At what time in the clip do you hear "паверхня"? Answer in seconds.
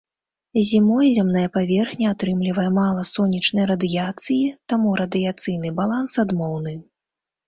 1.57-2.07